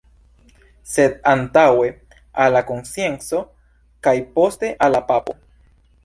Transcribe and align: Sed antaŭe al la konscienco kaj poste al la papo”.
Sed 0.91 1.17
antaŭe 1.31 1.91
al 2.45 2.55
la 2.57 2.63
konscienco 2.69 3.41
kaj 4.07 4.15
poste 4.39 4.71
al 4.87 4.97
la 4.99 5.03
papo”. 5.13 5.37